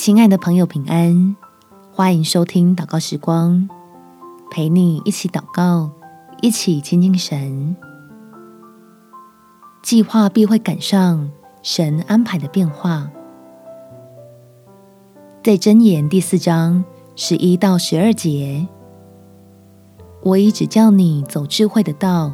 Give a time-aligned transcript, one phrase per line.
[0.00, 1.36] 亲爱的朋友，平安！
[1.92, 3.68] 欢迎收听祷告时光，
[4.50, 5.90] 陪你一起祷告，
[6.40, 7.76] 一起亲近神。
[9.82, 11.30] 计划必会赶上
[11.62, 13.10] 神安排的变化。
[15.44, 16.82] 在箴言第四章
[17.14, 18.66] 十一到十二节，
[20.22, 22.32] 我已指教你走智慧的道，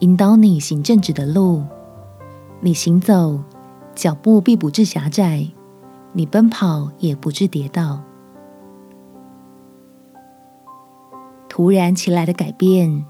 [0.00, 1.62] 引导你行正直的路。
[2.58, 3.38] 你行走，
[3.94, 5.46] 脚步必不致狭窄；
[6.12, 8.02] 你奔跑也不致跌倒。
[11.48, 13.04] 突然其来的改变，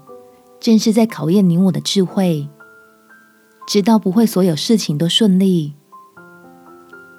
[0.59, 2.49] 正是在考验你我的智慧。
[3.65, 5.73] 知道不会所有事情都顺利，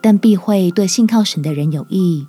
[0.03, 2.29] 但必会对信靠神的人有益。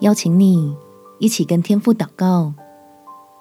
[0.00, 0.76] 邀请你
[1.20, 2.54] 一起跟天父祷告，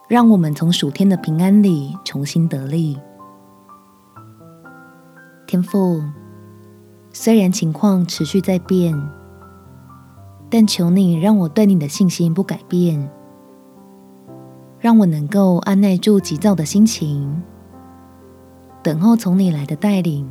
[0.08, 3.00] 让我们从暑天的平安里重新得力。
[5.48, 6.04] 天父，
[7.20, 8.96] 虽然情况持续在变，
[10.52, 13.10] 但求你让我对你的信心不改变，
[14.80, 17.42] 让我能够按捺住急躁的心情，
[18.84, 20.30] 等候从你来的带领，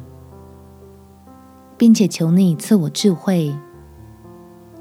[1.76, 3.52] 并且求你赐我智慧，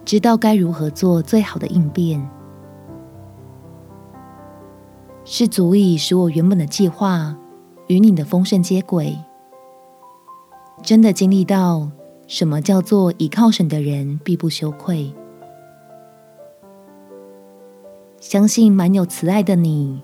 [0.05, 2.29] 知道该如何做最好的应变，
[5.23, 7.35] 是足以使我原本的计划
[7.87, 9.17] 与你的丰盛接轨。
[10.83, 11.89] 真的经历到
[12.27, 15.11] 什么叫做倚靠神的人必不羞愧，
[18.19, 20.01] 相信满有慈爱的你，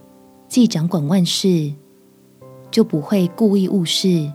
[0.47, 1.73] 既掌管万事，
[2.71, 4.31] 就不会故意误事，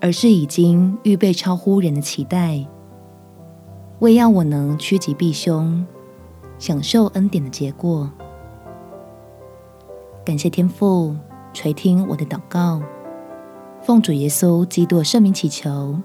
[0.00, 2.66] 而是已经预备超乎人的期待，
[4.00, 5.86] 为要我能趋吉避凶，
[6.58, 8.10] 享受恩典的结果。
[10.22, 11.16] 感谢天父
[11.54, 12.82] 垂听我的祷告。
[13.90, 15.98] 奉主耶稣基督的圣名祈求，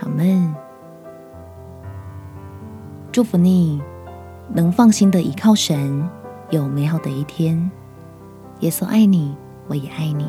[0.00, 0.54] 阿门。
[3.10, 3.80] 祝福你，
[4.52, 6.06] 能放心的依靠神，
[6.50, 7.70] 有美好的一天。
[8.60, 9.34] 耶稣爱你，
[9.66, 10.26] 我也爱你。